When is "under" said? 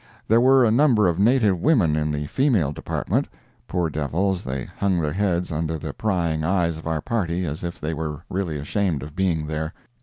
5.51-5.77